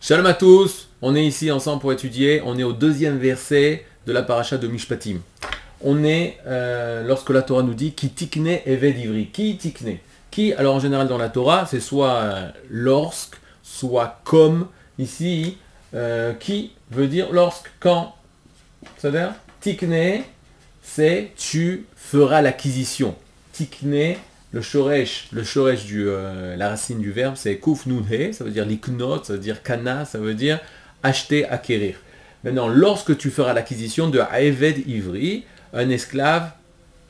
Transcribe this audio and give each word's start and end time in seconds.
Shalom 0.00 0.26
à 0.26 0.34
tous, 0.34 0.88
on 1.02 1.16
est 1.16 1.26
ici 1.26 1.50
ensemble 1.50 1.80
pour 1.80 1.92
étudier, 1.92 2.40
on 2.44 2.56
est 2.56 2.62
au 2.62 2.72
deuxième 2.72 3.18
verset 3.18 3.84
de 4.06 4.12
la 4.12 4.22
paracha 4.22 4.56
de 4.56 4.68
Mishpatim. 4.68 5.18
On 5.82 6.04
est 6.04 6.38
euh, 6.46 7.02
lorsque 7.02 7.30
la 7.30 7.42
Torah 7.42 7.64
nous 7.64 7.74
dit 7.74 7.92
qui 7.94 8.10
tikne 8.10 8.60
eved 8.64 8.96
ivri, 8.96 9.26
qui 9.26 9.56
tikne? 9.56 9.98
Qui, 10.30 10.52
alors 10.52 10.76
en 10.76 10.78
général 10.78 11.08
dans 11.08 11.18
la 11.18 11.28
Torah, 11.28 11.66
c'est 11.68 11.80
soit 11.80 12.12
euh, 12.12 12.48
lorsque, 12.70 13.34
soit 13.64 14.20
comme, 14.22 14.68
ici, 15.00 15.58
euh, 15.94 16.32
qui 16.32 16.70
veut 16.92 17.08
dire 17.08 17.32
lorsque, 17.32 17.68
quand. 17.80 18.14
C'est-à-dire, 18.98 19.32
tikne, 19.60 20.22
c'est 20.80 21.32
tu 21.36 21.86
feras 21.96 22.40
l'acquisition. 22.40 23.16
Tikne, 23.52 24.14
le 24.52 24.62
shoresh, 24.62 25.28
le 25.32 25.42
du, 25.86 26.08
euh, 26.08 26.56
la 26.56 26.70
racine 26.70 27.00
du 27.00 27.12
verbe, 27.12 27.34
c'est 27.36 27.58
kuf 27.58 27.86
nunhe, 27.86 28.32
ça 28.32 28.44
veut 28.44 28.50
dire 28.50 28.64
liknot, 28.64 29.24
ça 29.24 29.34
veut 29.34 29.38
dire 29.38 29.62
kana, 29.62 30.04
ça 30.04 30.18
veut 30.18 30.34
dire 30.34 30.58
acheter, 31.02 31.46
acquérir. 31.46 31.96
Maintenant, 32.44 32.68
lorsque 32.68 33.16
tu 33.18 33.30
feras 33.30 33.52
l'acquisition 33.52 34.08
de 34.08 34.20
Aeved 34.20 34.88
Ivri, 34.88 35.44
un 35.74 35.90
esclave 35.90 36.52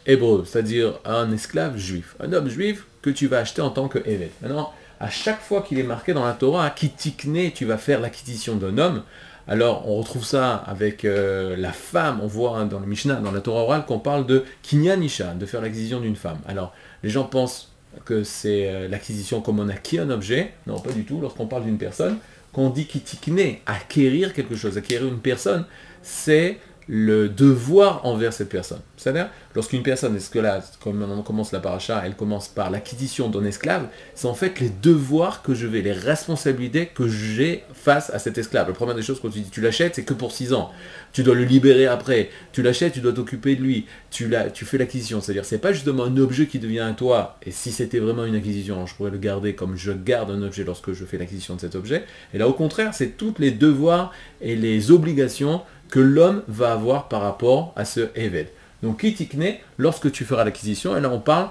hébreu, 0.07 0.45
c'est-à-dire 0.47 0.99
un 1.05 1.31
esclave 1.33 1.77
juif, 1.77 2.17
un 2.19 2.33
homme 2.33 2.49
juif 2.49 2.87
que 3.03 3.11
tu 3.11 3.27
vas 3.29 3.39
acheter 3.39 3.63
en 3.63 3.71
tant 3.71 3.89
que. 3.89 3.99
Maintenant, 4.43 4.73
à 4.99 5.11
chaque 5.11 5.41
fois 5.41 5.63
qu'il 5.63 5.79
est 5.79 5.85
marqué 5.85 6.13
dans 6.15 6.25
la 6.25 6.33
Torah, 6.33 6.71
qui 6.71 6.91
tikne, 6.91 7.53
tu 7.53 7.67
vas 7.67 7.79
faire 7.79 8.01
l'acquisition 8.01 8.57
d'un 8.57 8.79
homme, 8.79 9.03
alors, 9.49 9.89
on 9.89 9.97
retrouve 9.97 10.27
ça 10.27 10.57
avec 10.57 11.07
euh, 11.07 11.57
la 11.57 11.73
femme. 11.73 12.21
On 12.23 12.27
voit 12.27 12.59
hein, 12.59 12.67
dans 12.67 12.81
le 12.81 12.87
Mishnah, 12.87 13.15
dans 13.15 13.33
la 13.33 13.41
Torah 13.41 13.63
orale, 13.63 13.87
qu'on 13.87 13.99
parle 13.99 14.27
de 14.27 14.45
kinyanisha, 14.63 15.33
de 15.35 15.47
faire 15.47 15.63
l'acquisition 15.63 16.01
d'une 16.01 16.17
femme. 16.17 16.39
Alors, 16.47 16.75
les 17.03 17.09
gens 17.09 17.25
pensent 17.25 17.73
que 18.05 18.25
c'est 18.25 18.69
euh, 18.69 18.89
l'acquisition 18.89 19.41
comme 19.41 19.59
on 19.59 19.71
acquiert 19.71 20.05
un 20.05 20.11
objet. 20.11 20.53
Non, 20.67 20.79
pas 20.79 20.93
du 20.93 21.05
tout. 21.05 21.21
Lorsqu'on 21.23 21.47
parle 21.47 21.65
d'une 21.65 21.79
personne, 21.79 22.19
qu'on 22.53 22.69
dit 22.69 22.87
kitikne, 22.87 23.57
acquérir 23.65 24.35
quelque 24.35 24.55
chose, 24.55 24.77
acquérir 24.77 25.09
une 25.09 25.21
personne, 25.21 25.65
c'est 26.03 26.59
le 26.89 27.29
devoir 27.29 28.07
envers 28.07 28.33
cette 28.33 28.49
personne. 28.49 28.81
C'est-à-dire, 28.97 29.29
lorsqu'une 29.55 29.83
personne 29.83 30.15
est 30.15 30.19
esclave, 30.19 30.65
comme 30.81 31.03
on 31.03 31.23
commence 31.23 31.53
la 31.53 31.61
paracha, 31.61 32.03
elle 32.05 32.17
commence 32.17 32.49
par 32.49 32.71
l'acquisition 32.71 33.29
d'un 33.29 33.45
esclave, 33.45 33.89
c'est 34.15 34.27
en 34.27 34.35
fait 34.35 34.59
les 34.59 34.71
devoirs 34.71 35.43
que 35.43 35.55
je 35.55 35.67
vais, 35.67 35.83
les 35.83 35.93
responsabilités 35.93 36.87
que 36.87 37.07
j'ai 37.07 37.65
face 37.75 38.11
à 38.11 38.19
cet 38.19 38.39
esclave. 38.39 38.69
La 38.69 38.75
première 38.75 38.95
des 38.95 39.03
choses, 39.03 39.21
quand 39.21 39.29
tu 39.29 39.41
dis 39.41 39.51
tu 39.51 39.61
l'achètes, 39.61 39.97
c'est 39.97 40.05
que 40.05 40.15
pour 40.15 40.33
6 40.33 40.55
ans. 40.55 40.71
Tu 41.13 41.23
dois 41.23 41.35
le 41.35 41.45
libérer 41.45 41.87
après. 41.87 42.31
Tu 42.53 42.63
l'achètes, 42.63 42.95
tu 42.95 43.01
dois 43.01 43.13
t'occuper 43.13 43.57
de 43.57 43.63
lui. 43.63 43.87
Tu, 44.11 44.31
fais 44.65 44.79
l'acquisition. 44.79 45.21
C'est-à-dire, 45.21 45.45
c'est 45.45 45.59
pas 45.59 45.73
justement 45.73 46.05
un 46.05 46.17
objet 46.17 46.47
qui 46.47 46.59
devient 46.59 46.81
à 46.81 46.93
toi. 46.93 47.39
Et 47.45 47.51
si 47.51 47.73
c'était 47.73 47.99
vraiment 47.99 48.25
une 48.25 48.35
acquisition, 48.35 48.87
je 48.87 48.95
pourrais 48.95 49.11
le 49.11 49.19
garder 49.19 49.55
comme 49.55 49.77
je 49.77 49.93
garde 49.93 50.31
un 50.31 50.43
objet 50.43 50.65
lorsque 50.65 50.93
je 50.93 51.05
fais 51.05 51.19
l'acquisition 51.19 51.55
de 51.55 51.61
cet 51.61 51.75
objet. 51.75 52.05
Et 52.35 52.39
là, 52.39 52.49
au 52.49 52.53
contraire, 52.53 52.95
c'est 52.95 53.17
toutes 53.17 53.39
les 53.39 53.51
devoirs 53.51 54.13
et 54.41 54.57
les 54.57 54.91
obligations 54.91 55.63
que 55.89 56.01
l'homme 56.01 56.43
va 56.49 56.73
avoir 56.73 57.09
par 57.09 57.23
rapport 57.23 57.73
à 57.77 57.85
ce 57.85 58.09
Eved. 58.15 58.49
Donc, 58.83 59.01
kitikne, 59.01 59.55
lorsque 59.77 60.13
tu 60.13 60.25
feras 60.25 60.45
l'acquisition, 60.45 60.97
et 60.97 61.01
là 61.01 61.11
on 61.11 61.21
parle 61.21 61.49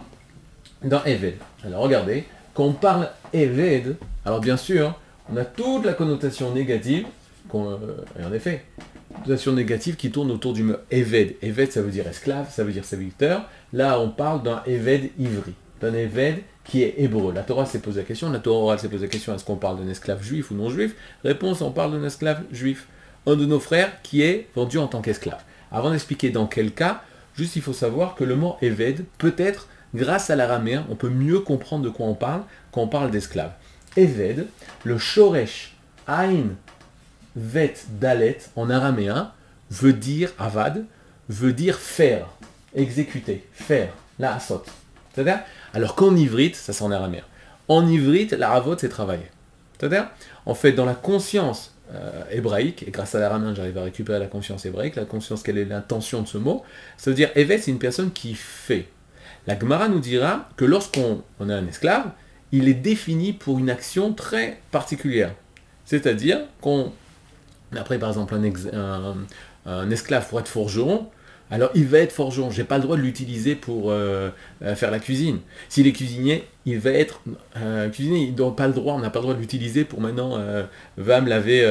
d'un 0.84 1.04
Eved. 1.06 1.36
Alors 1.66 1.82
regardez, 1.82 2.26
quand 2.54 2.66
on 2.66 2.74
parle 2.74 3.10
Eved, 3.34 3.98
alors 4.26 4.40
bien 4.40 4.58
sûr, 4.58 4.98
on 5.32 5.38
a 5.38 5.46
toute 5.46 5.86
la 5.86 5.94
connotation 5.94 6.54
négative, 6.54 7.06
euh, 7.54 7.98
et 8.20 8.24
en 8.24 8.32
effet, 8.32 8.64
connotation 9.14 9.54
négative 9.54 9.96
qui 9.96 10.12
tourne 10.12 10.32
autour 10.32 10.54
du 10.54 10.64
mot 10.64 10.76
Eved. 10.92 11.36
Eved, 11.42 11.72
ça 11.72 11.82
veut 11.82 11.92
dire 11.92 12.08
esclave, 12.08 12.50
ça 12.52 12.64
veut 12.64 12.72
dire 12.72 12.86
serviteur. 12.86 13.44
Là, 13.74 14.00
on 14.00 14.10
parle 14.10 14.44
d'un 14.44 14.62
Eved 14.66 15.10
ivri, 15.20 15.54
d'un 15.82 15.94
Eved 15.94 16.38
qui 16.64 16.84
est 16.84 16.96
hébreu. 16.98 17.34
La 17.34 17.44
Torah 17.44 17.66
s'est 17.66 17.80
posé 17.80 18.02
la 18.02 18.06
question, 18.06 18.30
la 18.30 18.40
Torah 18.40 18.60
orale 18.60 18.80
s'est 18.80 18.90
posé 18.90 19.06
la 19.06 19.12
question, 19.12 19.34
est-ce 19.34 19.46
qu'on 19.46 19.56
parle 19.56 19.80
d'un 19.80 19.90
esclave 19.90 20.22
juif 20.22 20.52
ou 20.52 20.56
non 20.56 20.70
juif? 20.70 20.96
Réponse, 21.24 21.62
on 21.62 21.72
parle 21.72 21.92
d'un 21.92 22.06
esclave 22.06 22.44
juif 22.52 22.88
un 23.28 23.36
de 23.36 23.46
nos 23.46 23.60
frères 23.60 24.02
qui 24.02 24.24
est 24.24 24.48
vendu 24.56 24.80
en 24.80 24.88
tant 24.88 25.02
qu'esclave. 25.02 25.42
Avant 25.72 25.92
d'expliquer 25.92 26.30
dans 26.32 26.48
quel 26.48 26.72
cas, 26.72 27.02
juste 27.36 27.56
il 27.56 27.62
faut 27.62 27.74
savoir 27.74 28.16
que 28.16 28.24
le 28.24 28.36
mot 28.36 28.56
Eved, 28.62 29.06
peut-être, 29.20 29.68
grâce 29.94 30.32
à 30.32 30.36
l'araméen, 30.36 30.86
on 30.90 30.96
peut 30.96 31.10
mieux 31.10 31.42
comprendre 31.42 31.84
de 31.84 31.90
quoi 31.90 32.08
on 32.08 32.16
parle 32.16 32.42
quand 32.72 32.82
on 32.82 32.88
parle 32.88 33.12
d'esclave. 33.12 33.52
Eved, 33.96 34.48
le 34.84 34.98
shoresh 34.98 35.76
Ain 36.08 36.56
Vet 37.36 37.76
Dalet 38.00 38.40
en 38.56 38.72
araméen, 38.72 39.32
veut 39.70 39.94
dire 39.94 40.32
avad, 40.40 40.86
veut 41.30 41.54
dire 41.54 41.78
faire, 41.78 42.26
exécuter, 42.74 43.46
faire, 43.54 43.94
la 44.18 44.36
asot. 44.36 44.64
Alors 45.74 45.96
qu'en 45.96 46.16
ivrite, 46.16 46.56
ça 46.56 46.74
c'est 46.74 46.84
en 46.84 46.92
araméen. 46.92 47.24
En 47.68 47.88
ivrite, 47.88 48.32
la 48.32 48.52
avot 48.52 48.76
c'est 48.78 48.90
travailler. 48.90 49.30
En 50.46 50.56
fait, 50.56 50.72
dans 50.72 50.86
la 50.86 50.96
conscience 50.96 51.76
euh, 51.94 52.24
hébraïque, 52.32 52.84
et 52.88 52.92
grâce 52.92 53.16
à 53.16 53.20
l'araméen 53.20 53.56
j'arrive 53.56 53.78
à 53.78 53.84
récupérer 53.84 54.20
la 54.20 54.28
conscience 54.28 54.66
hébraïque, 54.66 54.96
la 54.96 55.06
conscience 55.06 55.44
quelle 55.44 55.58
est 55.58 55.66
l'intention 55.66 56.22
de 56.22 56.28
ce 56.28 56.38
mot, 56.38 56.64
ça 56.98 57.12
veut 57.12 57.16
dire 57.16 57.30
Evet 57.36 57.60
c'est 57.60 57.72
une 57.72 57.80
personne 57.80 58.12
qui 58.12 58.36
fait. 58.36 58.88
La 59.46 59.58
Gemara 59.58 59.88
nous 59.88 60.00
dira 60.00 60.50
que 60.58 60.66
lorsqu'on 60.66 61.24
a 61.40 61.54
un 61.54 61.68
esclave, 61.68 62.12
il 62.52 62.68
est 62.68 62.74
défini 62.74 63.34
pour 63.34 63.60
une 63.60 63.70
action 63.70 64.14
très 64.14 64.60
particulière. 64.72 65.34
C'est-à-dire 65.86 66.42
qu'on, 66.60 66.92
après 67.76 67.98
par 67.98 68.10
exemple 68.10 68.36
un, 68.36 69.16
un 69.66 69.90
esclave 69.90 70.28
pour 70.28 70.40
être 70.40 70.48
forgeron, 70.50 71.10
alors 71.50 71.70
il 71.76 71.86
va 71.86 72.00
être 72.00 72.12
forgeron. 72.12 72.52
J'ai 72.52 72.64
pas 72.64 72.78
le 72.78 72.84
droit 72.84 72.98
de 72.98 73.02
l'utiliser 73.02 73.56
pour 73.56 73.92
euh, 73.92 74.30
euh, 74.62 74.76
faire 74.76 74.92
la 74.92 75.00
cuisine. 75.00 75.40
S'il 75.70 75.88
est 75.88 75.94
cuisinier, 75.94 76.44
il 76.66 76.80
va 76.80 76.92
être 76.92 77.22
euh, 77.58 77.90
cuisinier. 77.90 78.20
Il 78.20 78.42
n'a 78.42 78.52
pas 78.52 78.68
le 78.68 78.74
droit, 78.74 78.94
on 78.94 79.00
n'a 79.00 79.10
pas 79.10 79.20
le 79.20 79.24
droit 79.24 79.36
de 79.36 79.40
l'utiliser 79.40 79.84
pour 79.84 80.02
maintenant 80.02 80.38
va 80.98 81.22
me 81.22 81.30
laver 81.30 81.62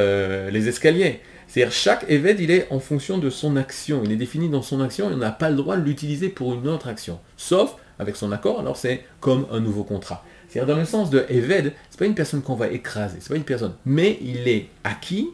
les 0.50 0.68
escaliers. 0.68 1.20
C'est-à-dire 1.48 1.72
chaque 1.72 2.04
évêque, 2.08 2.38
il 2.40 2.50
est 2.50 2.66
en 2.70 2.80
fonction 2.80 3.18
de 3.18 3.30
son 3.30 3.56
action. 3.56 4.02
Il 4.04 4.12
est 4.12 4.16
défini 4.16 4.48
dans 4.48 4.62
son 4.62 4.80
action 4.80 5.10
et 5.10 5.14
on 5.14 5.18
n'a 5.18 5.30
pas 5.30 5.50
le 5.50 5.56
droit 5.56 5.76
de 5.76 5.82
l'utiliser 5.82 6.28
pour 6.28 6.54
une 6.54 6.68
autre 6.68 6.88
action. 6.88 7.20
Sauf 7.36 7.76
avec 7.98 8.16
son 8.16 8.32
accord, 8.32 8.60
alors 8.60 8.76
c'est 8.76 9.04
comme 9.20 9.46
un 9.50 9.60
nouveau 9.60 9.84
contrat. 9.84 10.24
C'est-à-dire 10.48 10.74
dans 10.74 10.80
le 10.80 10.86
sens 10.86 11.10
de 11.10 11.24
Eved, 11.28 11.72
c'est 11.90 11.98
pas 11.98 12.06
une 12.06 12.14
personne 12.14 12.42
qu'on 12.42 12.54
va 12.54 12.68
écraser, 12.68 13.18
c'est 13.20 13.28
pas 13.28 13.36
une 13.36 13.44
personne, 13.44 13.74
mais 13.84 14.18
il 14.22 14.48
est 14.48 14.68
acquis 14.84 15.30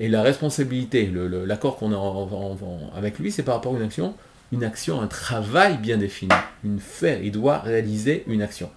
et 0.00 0.08
la 0.08 0.22
responsabilité, 0.22 1.10
l'accord 1.46 1.76
qu'on 1.76 1.92
a 1.92 2.96
avec 2.96 3.18
lui, 3.18 3.30
c'est 3.30 3.42
par 3.42 3.54
rapport 3.54 3.74
à 3.74 3.78
une 3.78 3.84
action, 3.84 4.14
une 4.52 4.64
action, 4.64 5.00
un 5.00 5.06
travail 5.06 5.78
bien 5.78 5.96
défini, 5.96 6.34
une 6.64 6.80
faire. 6.80 7.22
Il 7.22 7.32
doit 7.32 7.58
réaliser 7.58 8.24
une 8.26 8.42
action. 8.42 8.70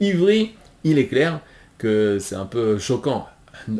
Ivry, 0.00 0.54
il 0.84 0.98
est 0.98 1.06
clair 1.06 1.40
que 1.78 2.18
c'est 2.20 2.34
un 2.34 2.46
peu 2.46 2.78
choquant. 2.78 3.28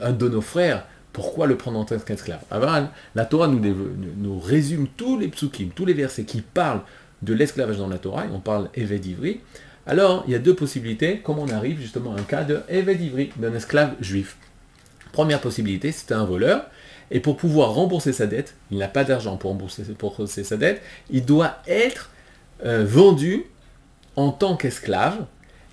Un 0.02 0.12
de 0.12 0.28
nos 0.28 0.40
frères, 0.40 0.86
pourquoi 1.12 1.46
le 1.46 1.56
prendre 1.56 1.78
en 1.78 1.84
tant 1.84 1.98
qu'esclave 1.98 2.40
Avant, 2.50 2.88
la 3.14 3.24
Torah 3.24 3.48
nous, 3.48 4.40
résume 4.40 4.88
tous 4.96 5.18
les 5.18 5.28
psukim, 5.28 5.70
tous 5.74 5.84
les 5.84 5.94
versets 5.94 6.24
qui 6.24 6.40
parlent 6.40 6.82
de 7.22 7.34
l'esclavage 7.34 7.78
dans 7.78 7.88
la 7.88 7.98
Torah, 7.98 8.24
et 8.26 8.28
on 8.32 8.40
parle 8.40 8.70
Eved 8.74 9.04
Ivry. 9.04 9.40
Alors, 9.86 10.24
il 10.26 10.32
y 10.32 10.36
a 10.36 10.38
deux 10.38 10.54
possibilités, 10.54 11.18
comme 11.18 11.38
on 11.38 11.48
arrive 11.48 11.80
justement 11.80 12.14
à 12.14 12.18
un 12.18 12.22
cas 12.22 12.44
de 12.44 12.60
Eved 12.68 13.00
Ivry, 13.00 13.30
d'un 13.36 13.54
esclave 13.54 13.94
juif? 14.00 14.36
Première 15.12 15.40
possibilité, 15.40 15.92
c'était 15.92 16.14
un 16.14 16.24
voleur, 16.24 16.66
et 17.10 17.20
pour 17.20 17.36
pouvoir 17.36 17.72
rembourser 17.72 18.12
sa 18.12 18.26
dette, 18.26 18.54
il 18.70 18.78
n'a 18.78 18.88
pas 18.88 19.04
d'argent 19.04 19.36
pour 19.36 19.50
rembourser, 19.50 19.84
sa 20.44 20.56
dette, 20.56 20.82
il 21.10 21.24
doit 21.24 21.58
être 21.66 22.10
euh, 22.64 22.84
vendu 22.84 23.44
en 24.16 24.30
tant 24.32 24.56
qu'esclave, 24.56 25.26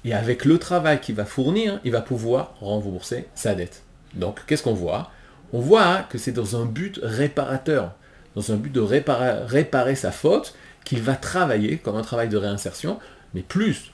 et 0.05 0.13
avec 0.13 0.45
le 0.45 0.59
travail 0.59 1.01
qu'il 1.01 1.15
va 1.15 1.25
fournir, 1.25 1.79
il 1.83 1.91
va 1.91 2.01
pouvoir 2.01 2.53
rembourser 2.59 3.25
sa 3.33 3.55
dette. 3.55 3.81
Donc, 4.13 4.45
qu'est-ce 4.45 4.61
qu'on 4.61 4.75
voit? 4.75 5.11
On 5.51 5.59
voit 5.59 6.03
que 6.09 6.17
c'est 6.17 6.31
dans 6.31 6.55
un 6.61 6.65
but 6.65 6.99
réparateur, 7.01 7.93
dans 8.35 8.51
un 8.51 8.55
but 8.55 8.71
de 8.71 8.81
réparer, 8.81 9.95
sa 9.95 10.11
faute, 10.11 10.53
qu'il 10.83 11.01
va 11.01 11.15
travailler 11.15 11.77
comme 11.77 11.95
un 11.95 12.03
travail 12.03 12.29
de 12.29 12.37
réinsertion, 12.37 12.99
mais 13.33 13.41
plus, 13.41 13.91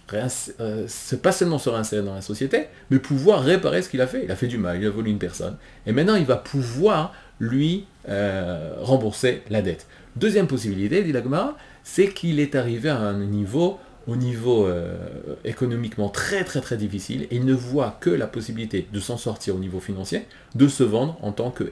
euh, 0.59 0.88
pas 1.23 1.31
seulement 1.31 1.58
se 1.58 1.69
réinsérer 1.69 2.03
dans 2.03 2.13
la 2.13 2.22
société, 2.22 2.68
mais 2.90 3.00
pouvoir 3.00 3.41
réparer 3.41 3.81
ce 3.81 3.90
qu'il 3.90 4.02
a 4.02 4.08
fait. 4.08 4.25
Il 4.25 4.31
a 4.31 4.35
fait 4.35 4.47
du 4.47 4.58
mal, 4.58 4.81
il 4.81 4.85
a 4.85 4.90
volé 4.90 5.09
une 5.12 5.18
personne. 5.18 5.56
Et 5.88 5.94
maintenant, 5.94 6.16
il 6.16 6.25
va 6.25 6.35
pouvoir 6.35 7.14
lui 7.41 7.85
euh, 8.08 8.76
rembourser 8.79 9.41
la 9.49 9.61
dette. 9.61 9.88
Deuxième 10.16 10.47
possibilité, 10.47 11.03
dit 11.03 11.11
l'Agmara, 11.11 11.58
c'est 11.84 12.09
qu'il 12.14 12.40
est 12.40 12.55
arrivé 12.55 12.90
à 12.90 12.99
un 12.99 13.20
niveau, 13.26 13.79
au 14.08 14.16
niveau 14.16 14.67
euh, 14.67 14.96
économiquement 15.43 16.09
très 16.09 16.43
très 16.43 16.61
très 16.61 16.78
difficile, 16.78 17.28
et 17.32 17.40
ne 17.40 17.53
voit 17.53 17.97
que 17.99 18.11
la 18.11 18.28
possibilité 18.28 18.88
de 18.93 18.99
s'en 18.99 19.17
sortir 19.17 19.55
au 19.55 19.59
niveau 19.59 19.79
financier, 19.79 20.26
de 20.55 20.67
se 20.67 20.84
vendre 20.84 21.17
en 21.22 21.32
tant 21.32 21.49
que 21.52 21.64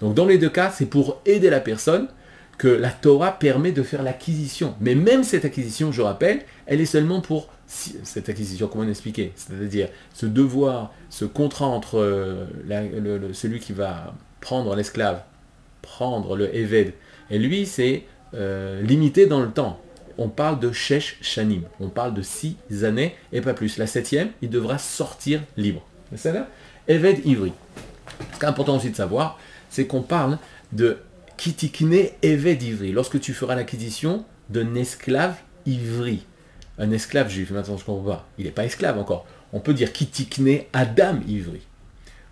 Donc 0.00 0.14
dans 0.14 0.26
les 0.26 0.38
deux 0.38 0.50
cas, 0.50 0.70
c'est 0.70 0.86
pour 0.86 1.20
aider 1.26 1.50
la 1.50 1.60
personne 1.60 2.08
que 2.58 2.68
la 2.68 2.90
Torah 2.90 3.32
permet 3.32 3.72
de 3.72 3.82
faire 3.82 4.04
l'acquisition. 4.04 4.76
Mais 4.80 4.94
même 4.94 5.24
cette 5.24 5.44
acquisition, 5.44 5.90
je 5.90 6.00
rappelle, 6.00 6.42
elle 6.66 6.80
est 6.80 6.86
seulement 6.86 7.20
pour 7.20 7.48
cette 7.66 8.28
acquisition, 8.28 8.68
comment 8.68 8.88
expliquer 8.88 9.32
C'est-à-dire 9.34 9.88
ce 10.14 10.26
devoir, 10.26 10.92
ce 11.10 11.24
contrat 11.24 11.66
entre 11.66 11.98
euh, 11.98 13.32
celui 13.32 13.58
qui 13.58 13.72
va 13.72 14.14
prendre 14.42 14.74
l'esclave, 14.76 15.22
prendre 15.80 16.36
le 16.36 16.54
Eved, 16.54 16.92
et 17.30 17.38
lui 17.38 17.64
c'est 17.64 18.02
euh, 18.34 18.82
limité 18.82 19.26
dans 19.26 19.40
le 19.40 19.50
temps. 19.50 19.80
On 20.18 20.28
parle 20.28 20.60
de 20.60 20.70
Shesh 20.70 21.16
Shanim, 21.22 21.62
on 21.80 21.88
parle 21.88 22.12
de 22.12 22.20
six 22.20 22.56
années 22.82 23.14
et 23.32 23.40
pas 23.40 23.54
plus. 23.54 23.78
La 23.78 23.86
septième, 23.86 24.30
il 24.42 24.50
devra 24.50 24.76
sortir 24.76 25.40
libre. 25.56 25.86
C'est 26.14 26.32
ça? 26.32 26.48
Eved 26.86 27.24
Ivri. 27.24 27.52
qui 28.38 28.44
est 28.44 28.48
important 28.48 28.76
aussi 28.76 28.90
de 28.90 28.96
savoir, 28.96 29.38
c'est 29.70 29.86
qu'on 29.86 30.02
parle 30.02 30.36
de 30.72 30.98
kitikne 31.38 32.08
eved 32.22 32.62
ivri, 32.62 32.92
lorsque 32.92 33.20
tu 33.20 33.32
feras 33.32 33.54
l'acquisition 33.54 34.24
d'un 34.50 34.74
esclave 34.74 35.36
ivri. 35.64 36.24
Un 36.78 36.90
esclave 36.90 37.28
juif, 37.30 37.50
maintenant 37.50 37.76
je 37.76 37.84
comprends 37.84 38.12
pas, 38.12 38.28
il 38.38 38.44
n'est 38.44 38.50
pas 38.50 38.64
esclave 38.64 38.98
encore. 38.98 39.26
On 39.52 39.60
peut 39.60 39.74
dire 39.74 39.92
kitikne 39.92 40.60
adam 40.72 41.20
ivri. 41.26 41.62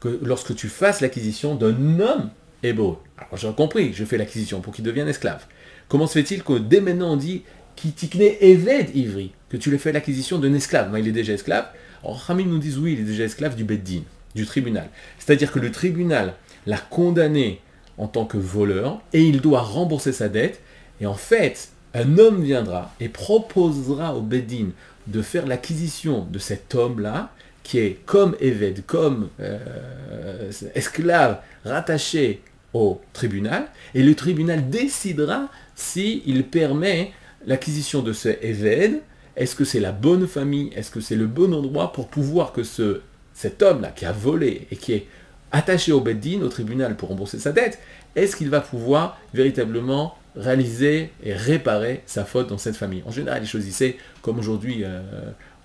Que 0.01 0.19
lorsque 0.23 0.55
tu 0.55 0.69
fasses 0.69 1.01
l'acquisition 1.01 1.55
d'un 1.55 2.01
homme 2.01 2.31
hébreu. 2.63 2.97
Alors 3.19 3.37
j'ai 3.37 3.53
compris, 3.53 3.93
je 3.93 4.05
fais 4.05 4.17
l'acquisition 4.17 4.61
pour 4.61 4.73
qu'il 4.73 4.85
devienne 4.85 5.09
esclave. 5.09 5.45
Comment 5.89 6.07
se 6.07 6.15
fait-il 6.15 6.43
que 6.43 6.59
dès 6.59 6.81
maintenant 6.81 7.13
on 7.13 7.17
dit 7.17 7.43
kitikne 7.77 8.23
eved 8.41 8.95
ivri, 8.97 9.33
que 9.49 9.57
tu 9.57 9.71
le 9.71 9.79
fais 9.79 9.93
l'acquisition 9.93 10.39
d'un 10.39 10.55
esclave? 10.55 10.95
Il 10.99 11.07
est 11.07 11.13
déjà 11.13 11.35
esclave. 11.35 11.67
Alors 12.03 12.25
Hamim 12.29 12.47
nous 12.47 12.59
dit 12.59 12.75
oui, 12.79 12.95
il 12.95 13.01
est 13.01 13.05
déjà 13.05 13.25
esclave 13.25 13.57
du 13.57 13.65
Beddin, 13.65 14.03
du 14.35 14.47
tribunal. 14.47 14.89
C'est-à-dire 15.19 15.53
que 15.53 15.59
le 15.59 15.71
tribunal 15.71 16.35
l'a 16.67 16.79
condamné 16.79 17.61
en 17.99 18.09
tant 18.09 18.25
que 18.25 18.39
voleur 18.39 19.03
et 19.13 19.23
il 19.23 19.41
doit 19.41 19.61
rembourser 19.61 20.13
sa 20.13 20.29
dette. 20.29 20.61
Et 21.01 21.07
en 21.07 21.15
fait, 21.15 21.71
un 21.93 22.19
homme 22.19 22.43
viendra 22.43 22.95
et 23.01 23.09
proposera 23.09 24.15
au 24.15 24.23
Beddin 24.23 24.69
de 25.07 25.23
faire 25.23 25.47
l'acquisition 25.47 26.25
de 26.25 26.39
cet 26.39 26.75
homme-là, 26.75 27.33
qui 27.63 27.79
est 27.79 27.99
comme 28.07 28.37
Eved, 28.41 28.85
comme 28.87 29.29
euh, 29.41 30.51
esclave 30.75 31.41
rattaché 31.65 32.43
au 32.73 33.01
tribunal, 33.13 33.67
et 33.95 34.03
le 34.03 34.15
tribunal 34.15 34.71
décidera 34.71 35.49
s'il 35.75 36.45
permet 36.45 37.13
l'acquisition 37.47 38.03
de 38.03 38.13
ce 38.13 38.29
Eved, 38.29 39.01
est-ce 39.37 39.55
que 39.55 39.65
c'est 39.65 39.81
la 39.81 39.93
bonne 39.93 40.27
famille, 40.27 40.71
est-ce 40.75 40.91
que 40.91 41.01
c'est 41.01 41.17
le 41.17 41.27
bon 41.27 41.55
endroit 41.55 41.93
pour 41.93 42.09
pouvoir 42.09 42.53
que 42.53 42.63
ce, 42.63 43.01
cet 43.35 43.63
homme-là 43.63 43.91
qui 43.91 44.05
a 44.05 44.13
volé 44.13 44.67
et 44.71 44.77
qui 44.77 44.93
est 44.93 45.07
attaché 45.53 45.93
au 45.93 46.01
Beddin, 46.01 46.43
au 46.43 46.49
tribunal 46.49 46.97
pour 46.97 47.09
rembourser 47.09 47.39
sa 47.39 47.53
dette, 47.53 47.79
est-ce 48.15 48.37
qu'il 48.37 48.51
va 48.51 48.61
pouvoir 48.61 49.19
véritablement 49.35 50.17
réaliser 50.37 51.11
et 51.23 51.33
réparer 51.33 52.03
sa 52.07 52.25
faute 52.25 52.49
dans 52.49 52.59
cette 52.59 52.77
famille? 52.77 53.03
En 53.07 53.11
général, 53.11 53.45
choses 53.47 53.67
ici, 53.67 53.97
comme 54.23 54.39
aujourd'hui, 54.39 54.85
euh, 54.85 55.01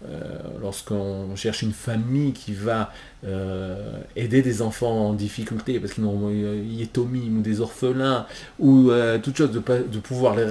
euh, 0.10 0.40
lorsqu'on 0.62 1.36
cherche 1.36 1.62
une 1.62 1.74
famille 1.74 2.34
qui 2.34 2.54
va 2.54 2.92
euh, 3.26 4.00
aider 4.16 4.42
des 4.42 4.62
enfants 4.62 5.10
en 5.10 5.14
difficulté 5.14 5.80
parce 5.80 5.94
qu'ils 5.94 6.06
ont 6.06 6.30
yétomim 6.30 7.38
ou 7.38 7.42
des 7.42 7.62
orphelins 7.62 8.26
ou 8.60 8.92
toute 9.24 9.38
chose 9.38 9.52
de, 9.52 9.60
pouvoir 10.00 10.36
les, 10.36 10.46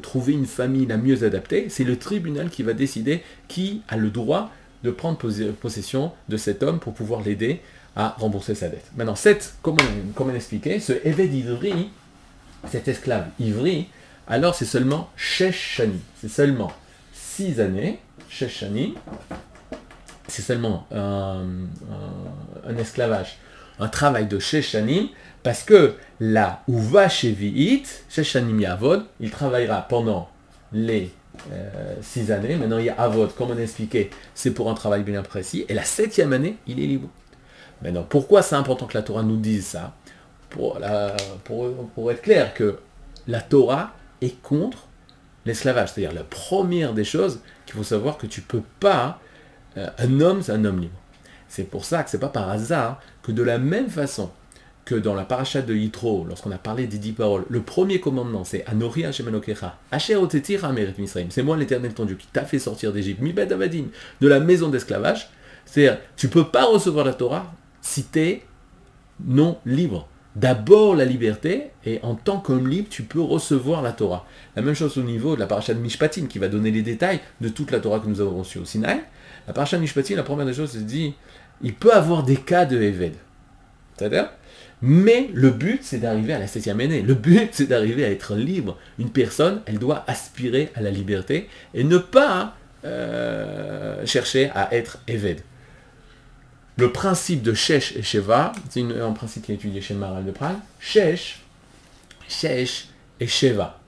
trouver 0.00 0.32
une 0.32 0.46
famille 0.46 0.86
la 0.86 0.96
mieux 0.96 1.24
adaptée, 1.24 1.66
c'est 1.68 1.84
le 1.84 1.96
tribunal 1.96 2.50
qui 2.50 2.62
va 2.62 2.72
décider 2.72 3.22
qui 3.48 3.82
a 3.88 3.96
le 3.96 4.10
droit 4.10 4.50
de 4.82 4.90
prendre 4.90 5.18
possession 5.52 6.12
de 6.28 6.36
cet 6.36 6.62
homme 6.62 6.80
pour 6.80 6.94
pouvoir 6.94 7.22
l'aider 7.22 7.60
à 7.96 8.16
rembourser 8.18 8.54
sa 8.54 8.68
dette. 8.68 8.90
Maintenant, 8.96 9.14
cette, 9.14 9.54
comme 9.62 9.76
on, 10.18 10.34
expliquait, 10.34 10.80
ce 10.80 10.92
Eved 11.04 11.32
Ivri, 11.32 11.90
cet 12.70 12.88
esclave 12.88 13.26
Ivri, 13.38 13.88
alors 14.26 14.54
c'est 14.54 14.64
seulement 14.64 15.10
Sheshani. 15.16 16.00
C'est 16.20 16.30
seulement 16.30 16.72
six 17.12 17.60
années, 17.60 17.98
Sheshani. 18.32 18.94
C'est 20.28 20.42
seulement 20.42 20.86
un, 20.94 21.44
esclavage, 22.78 23.36
un 23.78 23.88
travail 23.88 24.26
de 24.26 24.38
Sheshani, 24.38 25.12
parce 25.42 25.62
que 25.62 25.94
là 26.20 26.62
où 26.68 26.78
va 26.78 27.08
chez 27.08 27.32
Viit, 27.32 27.84
Sheshanim 28.08 28.60
Yavod, 28.60 29.04
il 29.20 29.30
travaillera 29.30 29.82
pendant 29.82 30.30
les 30.72 31.12
euh, 31.50 31.94
six 32.00 32.30
années. 32.30 32.56
Maintenant, 32.56 32.78
il 32.78 32.86
y 32.86 32.90
a 32.90 32.94
Avod, 32.94 33.34
comme 33.34 33.50
on 33.50 33.56
a 33.56 33.60
expliqué, 33.60 34.10
c'est 34.34 34.52
pour 34.52 34.70
un 34.70 34.74
travail 34.74 35.02
bien 35.02 35.22
précis. 35.22 35.66
Et 35.68 35.74
la 35.74 35.84
septième 35.84 36.32
année, 36.32 36.56
il 36.66 36.80
est 36.80 36.86
libre. 36.86 37.08
Maintenant, 37.82 38.06
pourquoi 38.08 38.42
c'est 38.42 38.54
important 38.54 38.86
que 38.86 38.96
la 38.96 39.02
Torah 39.02 39.22
nous 39.22 39.36
dise 39.36 39.66
ça? 39.66 39.92
Pour, 40.50 40.78
être 42.10 42.22
clair 42.22 42.54
que 42.54 42.78
la 43.26 43.40
Torah 43.40 43.92
est 44.20 44.40
contre 44.42 44.86
l'esclavage. 45.44 45.92
C'est-à-dire 45.92 46.14
la 46.14 46.24
première 46.24 46.94
des 46.94 47.04
choses 47.04 47.40
qu'il 47.66 47.74
faut 47.74 47.82
savoir 47.82 48.18
que 48.18 48.26
tu 48.26 48.40
peux 48.40 48.62
pas... 48.80 49.20
Euh, 49.76 49.88
un 49.98 50.20
homme, 50.20 50.42
c'est 50.42 50.52
un 50.52 50.64
homme 50.64 50.80
libre. 50.80 50.98
C'est 51.48 51.64
pour 51.64 51.84
ça 51.84 52.02
que 52.02 52.10
c'est 52.10 52.18
pas 52.18 52.28
par 52.28 52.48
hasard 52.48 53.00
que 53.22 53.32
de 53.32 53.42
la 53.42 53.58
même 53.58 53.88
façon 53.88 54.30
que 54.84 54.94
dans 54.94 55.14
la 55.14 55.24
paracha 55.24 55.62
de 55.62 55.74
Yitro, 55.74 56.24
lorsqu'on 56.28 56.50
a 56.50 56.58
parlé 56.58 56.86
des 56.86 56.98
dix 56.98 57.12
paroles, 57.12 57.44
le 57.48 57.62
premier 57.62 58.00
commandement 58.00 58.44
c'est 58.44 58.64
Anori 58.66 59.04
Hashem 59.04 59.40
Asher 59.90 60.18
c'est 60.30 61.42
moi 61.42 61.56
l'éternel 61.56 61.94
ton 61.94 62.04
Dieu 62.04 62.16
qui 62.16 62.26
t'a 62.26 62.44
fait 62.44 62.58
sortir 62.58 62.92
d'Égypte, 62.92 63.20
Mibed 63.20 63.52
Avadim, 63.52 63.84
de 64.20 64.28
la 64.28 64.40
maison 64.40 64.68
d'esclavage. 64.68 65.28
C'est-à-dire, 65.64 66.00
tu 66.16 66.28
peux 66.28 66.48
pas 66.48 66.64
recevoir 66.64 67.04
la 67.04 67.14
Torah 67.14 67.52
si 67.80 68.04
tu 68.04 68.18
es 68.18 68.42
non 69.24 69.58
libre. 69.64 70.08
D'abord 70.34 70.96
la 70.96 71.04
liberté, 71.04 71.70
et 71.84 72.00
en 72.02 72.14
tant 72.14 72.38
qu'homme 72.38 72.68
libre, 72.68 72.88
tu 72.88 73.02
peux 73.02 73.20
recevoir 73.20 73.82
la 73.82 73.92
Torah. 73.92 74.26
La 74.56 74.62
même 74.62 74.74
chose 74.74 74.96
au 74.96 75.02
niveau 75.02 75.34
de 75.34 75.40
la 75.40 75.46
paracha 75.46 75.74
de 75.74 75.80
Mishpatim, 75.80 76.26
qui 76.26 76.38
va 76.38 76.48
donner 76.48 76.70
les 76.70 76.82
détails 76.82 77.20
de 77.40 77.48
toute 77.48 77.70
la 77.70 77.80
Torah 77.80 78.00
que 78.00 78.08
nous 78.08 78.20
avons 78.20 78.38
reçue 78.38 78.58
au 78.58 78.64
Sinaï. 78.64 79.00
La 79.46 79.52
paracha 79.52 79.76
de 79.76 79.82
Mishpatim, 79.82 80.16
la 80.16 80.22
première 80.22 80.46
des 80.46 80.54
choses, 80.54 80.70
c'est 80.70 80.86
dit, 80.86 81.14
il 81.60 81.74
peut 81.74 81.92
avoir 81.92 82.22
des 82.22 82.36
cas 82.36 82.64
de 82.64 82.80
Eved. 82.80 83.14
C'est-à-dire 83.96 84.30
mais 84.84 85.30
le 85.32 85.50
but, 85.50 85.78
c'est 85.84 85.98
d'arriver 85.98 86.32
à 86.32 86.40
la 86.40 86.48
septième 86.48 86.80
année. 86.80 87.02
Le 87.02 87.14
but, 87.14 87.50
c'est 87.52 87.68
d'arriver 87.68 88.04
à 88.04 88.10
être 88.10 88.34
libre. 88.34 88.76
Une 88.98 89.10
personne, 89.10 89.62
elle 89.66 89.78
doit 89.78 90.04
aspirer 90.08 90.70
à 90.74 90.80
la 90.80 90.90
liberté 90.90 91.48
et 91.72 91.84
ne 91.84 91.98
pas 91.98 92.56
euh, 92.84 94.04
chercher 94.04 94.50
à 94.56 94.74
être 94.74 94.98
Eved 95.06 95.40
le 96.76 96.92
principe 96.92 97.42
de 97.42 97.54
Shesh 97.54 97.96
et 97.96 98.02
Sheva, 98.02 98.52
c'est 98.70 98.82
un 98.82 99.12
principe 99.12 99.44
qui 99.44 99.52
est 99.52 99.56
étudié 99.56 99.80
chez 99.80 99.94
Maral 99.94 100.24
de 100.24 100.30
Prague, 100.30 100.56
Shesh, 100.80 101.42
Shesh 102.28 102.88
et 103.20 103.26
Sheva. 103.26 103.78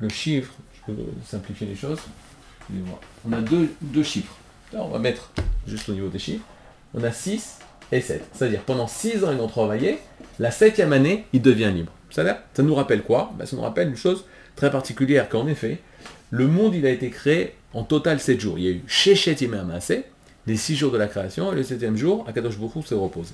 Le 0.00 0.08
chiffre, 0.08 0.52
je 0.74 0.92
peux 0.92 0.98
simplifier 1.24 1.66
les 1.66 1.76
choses, 1.76 1.98
on 3.24 3.32
a 3.32 3.40
deux, 3.40 4.02
chiffres. 4.02 4.36
on 4.72 4.88
va 4.88 4.98
mettre 4.98 5.30
juste 5.66 5.88
au 5.88 5.92
niveau 5.92 6.08
des 6.08 6.18
chiffres. 6.18 6.44
On 6.94 7.02
a 7.04 7.12
6 7.12 7.58
et 7.92 8.00
7. 8.00 8.24
C'est-à-dire, 8.32 8.60
pendant 8.60 8.86
6 8.86 9.24
ans, 9.24 9.32
ils 9.32 9.40
ont 9.40 9.48
travaillé, 9.48 9.98
la 10.38 10.50
septième 10.50 10.92
année, 10.92 11.26
il 11.32 11.42
devient 11.42 11.70
libre. 11.74 11.92
Ça, 12.10 12.24
nous 12.58 12.74
rappelle 12.74 13.02
quoi? 13.02 13.32
Ben, 13.38 13.46
Ça 13.46 13.56
nous 13.56 13.62
rappelle 13.62 13.88
une 13.88 13.96
chose 13.96 14.24
très 14.56 14.70
particulière, 14.70 15.28
qu'en 15.28 15.46
effet, 15.46 15.78
le 16.30 16.46
monde, 16.46 16.74
il 16.74 16.84
a 16.86 16.90
été 16.90 17.10
créé 17.10 17.54
en 17.72 17.84
total 17.84 18.20
7 18.20 18.40
jours. 18.40 18.58
Il 18.58 18.64
y 18.64 18.68
a 18.68 18.72
eu 18.72 18.82
Shechet 18.86 19.36
Amassé, 19.54 20.04
les 20.46 20.56
six 20.56 20.76
jours 20.76 20.90
de 20.90 20.98
la 20.98 21.06
création, 21.06 21.52
et 21.52 21.56
le 21.56 21.62
septième 21.62 21.96
jour, 21.96 22.24
Akadosh 22.28 22.58
Baruch 22.58 22.86
se 22.86 22.94
repose. 22.94 23.32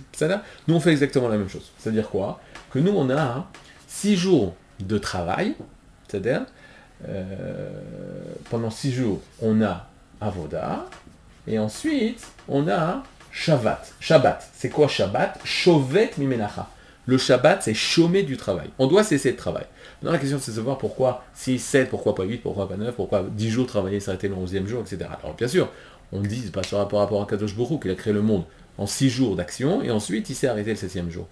Nous 0.66 0.75
on 0.75 0.81
fait 0.81 0.90
exactement 0.90 1.28
la 1.28 1.38
même 1.38 1.49
chose. 1.49 1.70
C'est-à-dire 1.78 2.08
quoi? 2.08 2.40
Que 2.70 2.78
nous 2.78 2.93
on 2.94 3.08
a 3.10 3.49
six 3.87 4.16
jours 4.16 4.54
de 4.80 4.99
travail, 4.99 5.54
c'est-à-dire, 6.06 6.42
euh, 7.09 7.71
pendant 8.50 8.71
six 8.71 8.92
jours, 8.92 9.21
on 9.40 9.62
a 9.62 9.88
Avoda, 10.21 10.87
et 11.47 11.59
ensuite, 11.59 12.26
on 12.49 12.68
a 12.68 13.02
Shabbat. 13.33 13.94
Shabbat, 14.00 14.50
c'est 14.54 14.68
quoi 14.68 14.88
Shabbat? 14.88 15.38
Shovet 15.44 16.11
Mimenacha. 16.18 16.68
Le 17.06 17.16
Shabbat, 17.16 17.62
c'est 17.62 17.75
chômer 17.75 18.23
du 18.23 18.37
travail. 18.37 18.68
On 18.78 18.87
doit 18.87 19.02
cesser 19.02 19.33
de 19.33 19.37
travailler. 19.37 19.66
Maintenant, 20.02 20.12
la 20.12 20.18
question, 20.18 20.38
c'est 20.40 20.50
de 20.50 20.56
savoir 20.56 20.76
pourquoi 20.76 21.25
6, 21.35 21.59
7, 21.59 21.88
pourquoi 21.88 22.14
pas 22.14 22.25
8, 22.25 22.38
pourquoi 22.38 22.68
pas 22.68 22.76
9, 22.76 22.94
pourquoi 22.94 23.25
10 23.30 23.50
jours 23.50 23.66
travailler, 23.66 24.00
s'arrêter 24.00 24.28
le 24.28 24.35
11e 24.35 24.66
jour, 24.66 24.83
etc. 24.83 25.11
Alors, 25.23 25.35
bien 25.35 25.49
sûr, 25.49 25.68
on 26.12 26.21
dit, 26.21 26.50
pas 26.50 26.62
sur 26.62 26.79
rapport, 26.79 27.23
à 27.23 27.27
Kadosh 27.27 27.55
Baruch 27.57 27.83
qu'il 27.83 27.91
a 27.91 27.95
créé 27.95 28.12
le 28.12 28.23
monde 28.23 28.45
en 28.79 28.87
six 28.87 29.11
jours 29.11 29.37
d'action, 29.37 29.83
et 29.83 29.91
ensuite 29.91 30.31
il 30.31 30.35
s'est 30.35 30.47
arrêté 30.47 30.71
le 30.71 30.77
septième 30.77 31.11
jour. 31.11 31.27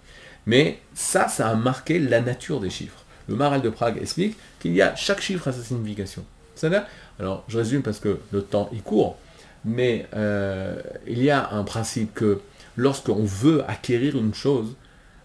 Mais 0.45 0.79
ça, 0.93 1.27
ça 1.27 1.49
a 1.49 1.55
marqué 1.55 1.99
la 1.99 2.21
nature 2.21 2.59
des 2.59 2.69
chiffres. 2.69 3.03
Le 3.27 3.35
Maral 3.35 3.61
de 3.61 3.69
Prague 3.69 3.97
explique 4.01 4.37
qu'il 4.59 4.73
y 4.73 4.81
a 4.81 4.95
chaque 4.95 5.21
chiffre 5.21 5.47
à 5.47 5.51
sa 5.51 5.61
signification. 5.61 6.23
Alors, 7.19 7.43
je 7.47 7.57
résume 7.57 7.81
parce 7.83 7.99
que 7.99 8.19
le 8.31 8.41
temps 8.41 8.69
est 8.73 8.83
court, 8.83 9.17
mais 9.65 10.07
euh, 10.15 10.81
il 11.07 11.23
y 11.23 11.29
a 11.29 11.51
un 11.51 11.63
principe 11.63 12.13
que 12.13 12.39
lorsqu'on 12.75 13.23
veut 13.23 13.63
acquérir 13.69 14.17
une 14.17 14.33
chose, 14.33 14.75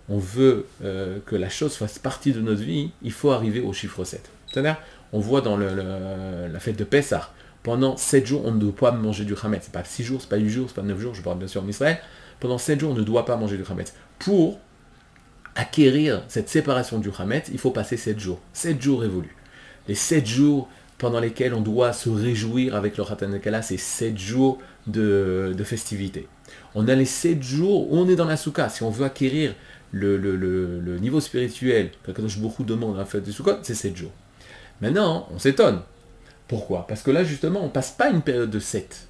on 0.08 0.18
veut 0.18 0.66
euh, 0.84 1.18
que 1.24 1.36
la 1.36 1.48
chose 1.48 1.74
fasse 1.74 1.98
partie 1.98 2.32
de 2.32 2.40
notre 2.40 2.62
vie, 2.62 2.90
il 3.02 3.12
faut 3.12 3.30
arriver 3.30 3.60
au 3.60 3.72
chiffre 3.72 4.04
7. 4.04 4.28
C'est-à-dire, 4.52 4.76
on 5.12 5.20
voit 5.20 5.40
dans 5.40 5.56
la 5.56 6.58
fête 6.58 6.76
de 6.76 6.84
Pessah, 6.84 7.32
pendant 7.62 7.96
7 7.96 8.26
jours, 8.26 8.42
on 8.44 8.52
ne 8.52 8.58
doit 8.58 8.74
pas 8.74 8.90
manger 8.92 9.24
du 9.24 9.34
Ce 9.34 9.46
C'est 9.60 9.72
pas 9.72 9.84
6 9.84 10.04
jours, 10.04 10.20
c'est 10.20 10.28
pas 10.28 10.36
8 10.36 10.48
jours, 10.48 10.68
c'est 10.68 10.74
pas 10.74 10.82
9 10.82 10.98
jours, 10.98 11.14
je 11.14 11.22
parle 11.22 11.38
bien 11.38 11.48
sûr 11.48 11.62
en 11.62 11.68
Israël. 11.68 11.98
Pendant 12.40 12.58
7 12.58 12.80
jours, 12.80 12.92
on 12.92 12.94
ne 12.94 13.02
doit 13.02 13.24
pas 13.24 13.36
manger 13.36 13.56
du 13.56 13.64
chametz. 13.64 13.94
Pour 14.18 14.58
acquérir 15.54 16.24
cette 16.28 16.48
séparation 16.48 16.98
du 16.98 17.12
chametz, 17.12 17.48
il 17.52 17.58
faut 17.58 17.70
passer 17.70 17.96
7 17.96 18.18
jours. 18.18 18.40
7 18.52 18.82
jours 18.82 19.04
évoluent. 19.04 19.36
Les 19.86 19.94
7 19.94 20.26
jours 20.26 20.68
pendant 20.98 21.20
lesquels 21.20 21.54
on 21.54 21.60
doit 21.60 21.92
se 21.92 22.08
réjouir 22.08 22.74
avec 22.74 22.96
le 22.96 23.04
Khatan 23.04 23.38
Kala, 23.38 23.62
c'est 23.62 23.76
7 23.76 24.18
jours 24.18 24.58
de, 24.86 25.54
festivité. 25.64 26.26
On 26.74 26.88
a 26.88 26.94
les 26.94 27.04
7 27.04 27.42
jours 27.42 27.92
où 27.92 27.96
on 27.96 28.08
est 28.08 28.16
dans 28.16 28.24
la 28.24 28.36
souka. 28.36 28.68
Si 28.68 28.82
on 28.82 28.90
veut 28.90 29.04
acquérir 29.04 29.54
le, 29.92 30.98
niveau 30.98 31.20
spirituel 31.20 31.90
que 32.04 32.38
beaucoup 32.38 32.64
demande 32.64 32.96
à 32.96 33.00
la 33.00 33.04
fête 33.04 33.24
de 33.24 33.30
Sukkot, 33.30 33.58
c'est 33.62 33.74
7 33.74 33.96
jours. 33.96 34.12
Maintenant, 34.80 35.28
on 35.32 35.38
s'étonne. 35.38 35.82
Pourquoi? 36.48 36.86
Parce 36.86 37.02
que 37.02 37.10
là, 37.10 37.24
justement, 37.24 37.60
on 37.60 37.66
ne 37.66 37.70
passe 37.70 37.90
pas 37.92 38.10
une 38.10 38.22
période 38.22 38.50
de 38.50 38.58
7. 38.58 39.08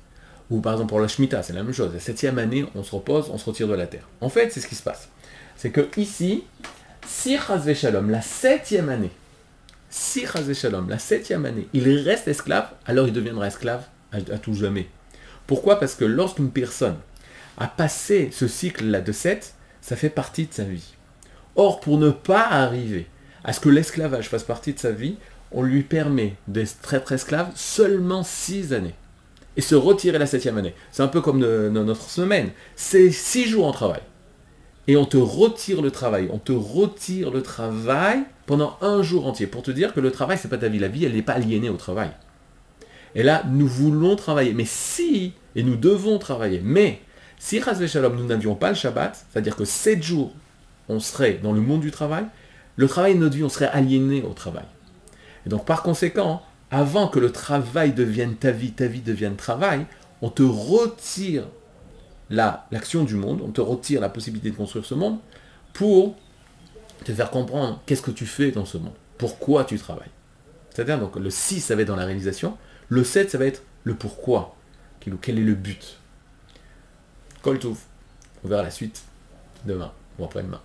Ou 0.50 0.60
par 0.60 0.74
exemple 0.74 0.90
pour 0.90 1.00
la 1.00 1.08
Shemitah, 1.08 1.42
c'est 1.42 1.52
la 1.52 1.62
même 1.62 1.72
chose. 1.72 1.92
La 1.92 2.00
septième 2.00 2.38
année, 2.38 2.66
on 2.74 2.82
se 2.82 2.94
repose, 2.94 3.30
on 3.30 3.38
se 3.38 3.44
retire 3.46 3.68
de 3.68 3.74
la 3.74 3.86
terre. 3.86 4.06
En 4.20 4.28
fait, 4.28 4.50
c'est 4.52 4.60
ce 4.60 4.66
qui 4.66 4.74
se 4.74 4.82
passe. 4.82 5.08
c'est 5.56 5.70
que 5.70 5.88
ici, 5.96 6.44
si 7.06 7.38
Shalom, 7.74 8.10
la 8.10 8.20
septième 8.20 8.88
année, 8.88 9.10
si 9.88 10.26
Shalom, 10.54 10.88
la 10.88 10.98
septième 10.98 11.46
année, 11.46 11.68
il 11.72 11.88
reste 12.00 12.28
esclave, 12.28 12.68
alors 12.86 13.06
il 13.06 13.12
deviendra 13.12 13.46
esclave 13.46 13.84
à, 14.12 14.16
à 14.16 14.38
tout 14.38 14.54
jamais. 14.54 14.88
Pourquoi? 15.46 15.80
Parce 15.80 15.94
que 15.94 16.04
lorsqu'une 16.04 16.50
personne 16.50 16.96
a 17.58 17.66
passé 17.66 18.30
ce 18.32 18.46
cycle-là 18.46 19.00
de 19.00 19.12
7, 19.12 19.54
ça 19.80 19.96
fait 19.96 20.10
partie 20.10 20.46
de 20.46 20.52
sa 20.52 20.64
vie. 20.64 20.94
Or, 21.56 21.80
pour 21.80 21.98
ne 21.98 22.10
pas 22.10 22.46
arriver 22.46 23.06
à 23.44 23.52
ce 23.52 23.60
que 23.60 23.68
l'esclavage 23.68 24.28
fasse 24.28 24.44
partie 24.44 24.72
de 24.72 24.78
sa 24.78 24.92
vie, 24.92 25.16
on 25.54 25.62
lui 25.62 25.82
permet 25.82 26.34
d'être 26.48 26.94
être 26.94 27.12
esclave 27.12 27.50
seulement 27.54 28.22
6 28.22 28.72
années. 28.72 28.94
Et 29.56 29.60
se 29.60 29.74
retirer 29.74 30.18
la 30.18 30.26
septième 30.26 30.56
année. 30.56 30.74
C'est 30.92 31.02
un 31.02 31.08
peu 31.08 31.20
comme 31.20 31.38
notre 31.38 32.08
semaine. 32.08 32.50
C'est 32.74 33.10
6 33.10 33.48
jours 33.48 33.66
en 33.66 33.72
travail. 33.72 34.00
Et 34.88 34.96
on 34.96 35.04
te 35.04 35.18
retire 35.18 35.82
le 35.82 35.90
travail. 35.90 36.28
On 36.32 36.38
te 36.38 36.52
retire 36.52 37.30
le 37.30 37.42
travail 37.42 38.20
pendant 38.46 38.78
un 38.80 39.02
jour 39.02 39.26
entier. 39.26 39.46
Pour 39.46 39.62
te 39.62 39.70
dire 39.70 39.92
que 39.92 40.00
le 40.00 40.10
travail, 40.10 40.38
c'est 40.40 40.48
pas 40.48 40.56
ta 40.56 40.68
vie. 40.68 40.78
La 40.78 40.88
vie, 40.88 41.04
elle 41.04 41.12
n'est 41.12 41.22
pas 41.22 41.34
aliénée 41.34 41.68
au 41.68 41.76
travail. 41.76 42.10
Et 43.14 43.22
là, 43.22 43.44
nous 43.50 43.66
voulons 43.66 44.16
travailler. 44.16 44.54
Mais 44.54 44.64
si, 44.66 45.34
et 45.54 45.62
nous 45.62 45.76
devons 45.76 46.18
travailler, 46.18 46.60
mais 46.64 47.00
si, 47.38 47.60
Chas 47.60 47.86
Shalom, 47.86 48.16
nous 48.16 48.26
n'avions 48.26 48.54
pas 48.54 48.70
le 48.70 48.74
Shabbat, 48.74 49.26
c'est-à-dire 49.30 49.56
que 49.56 49.64
7 49.64 50.02
jours, 50.02 50.32
on 50.88 50.98
serait 50.98 51.40
dans 51.42 51.52
le 51.52 51.60
monde 51.60 51.80
du 51.80 51.90
travail, 51.90 52.24
le 52.76 52.88
travail 52.88 53.14
de 53.14 53.20
notre 53.20 53.36
vie, 53.36 53.44
on 53.44 53.48
serait 53.48 53.66
aliéné 53.66 54.22
au 54.22 54.32
travail. 54.32 54.64
Et 55.46 55.48
donc, 55.48 55.64
par 55.66 55.82
conséquent, 55.82 56.42
avant 56.70 57.08
que 57.08 57.18
le 57.18 57.32
travail 57.32 57.92
devienne 57.92 58.34
ta 58.36 58.50
vie, 58.50 58.72
ta 58.72 58.86
vie 58.86 59.00
devienne 59.00 59.36
travail, 59.36 59.86
on 60.22 60.30
te 60.30 60.42
retire 60.42 61.44
la- 62.30 62.66
l'action 62.70 63.04
du 63.04 63.14
monde, 63.16 63.42
on 63.44 63.50
te 63.50 63.60
retire 63.60 64.00
la 64.00 64.08
possibilité 64.08 64.50
de 64.50 64.56
construire 64.56 64.84
ce 64.84 64.94
monde 64.94 65.18
pour 65.72 66.16
te 67.04 67.12
faire 67.12 67.30
comprendre 67.30 67.80
qu'est-ce 67.86 68.02
que 68.02 68.10
tu 68.12 68.26
fais 68.26 68.52
dans 68.52 68.64
ce 68.64 68.78
monde, 68.78 68.94
pourquoi 69.18 69.64
tu 69.64 69.76
travailles. 69.78 70.10
C'est-à-dire, 70.70 70.98
donc, 70.98 71.16
le 71.16 71.30
6, 71.30 71.60
ça 71.60 71.74
va 71.76 71.82
être 71.82 71.88
dans 71.88 71.96
la 71.96 72.06
réalisation, 72.06 72.56
le 72.88 73.04
7, 73.04 73.30
ça 73.30 73.38
va 73.38 73.46
être 73.46 73.62
le 73.84 73.94
pourquoi, 73.94 74.56
quel 75.00 75.38
est 75.38 75.42
le 75.42 75.54
but. 75.54 75.98
Coltouf. 77.42 77.86
On 78.44 78.48
verra 78.48 78.62
la 78.62 78.70
suite 78.70 79.02
demain 79.66 79.92
ou 80.18 80.24
après-demain. 80.24 80.60